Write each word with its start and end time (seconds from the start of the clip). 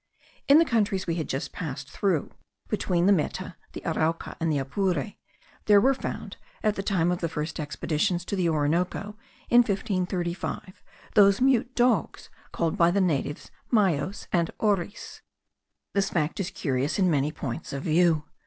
In 0.47 0.57
the 0.57 0.65
countries 0.65 1.05
we 1.05 1.13
had 1.13 1.29
just 1.29 1.51
passed 1.53 1.87
through, 1.87 2.31
between 2.69 3.05
the 3.05 3.11
Meta, 3.11 3.55
the 3.73 3.83
Arauca, 3.85 4.35
and 4.39 4.51
the 4.51 4.57
Apure, 4.57 5.13
there 5.65 5.79
were 5.79 5.93
found, 5.93 6.37
at 6.63 6.73
the 6.75 6.81
time 6.81 7.11
of 7.11 7.19
the 7.19 7.29
first 7.29 7.59
expeditions 7.59 8.25
to 8.25 8.35
the 8.35 8.49
Orinoco, 8.49 9.15
in 9.47 9.59
1535, 9.59 10.81
those 11.13 11.39
mute 11.39 11.75
dogs, 11.75 12.31
called 12.51 12.77
by 12.77 12.89
the 12.89 12.99
natives 12.99 13.51
maios, 13.71 14.25
and 14.33 14.49
auries. 14.59 15.21
This 15.93 16.09
fact 16.09 16.39
is 16.39 16.49
curious 16.49 16.97
in 16.97 17.07
many 17.11 17.31
points 17.31 17.71
of 17.71 17.83
view. 17.83 18.23